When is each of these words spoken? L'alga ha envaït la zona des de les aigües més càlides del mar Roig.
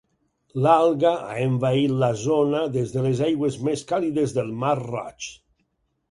L'alga 0.65 1.09
ha 1.25 1.33
envaït 1.41 1.91
la 2.03 2.07
zona 2.21 2.61
des 2.77 2.93
de 2.95 3.03
les 3.07 3.21
aigües 3.27 3.59
més 3.67 3.83
càlides 3.91 4.33
del 4.39 4.49
mar 4.63 4.73
Roig. 4.79 5.29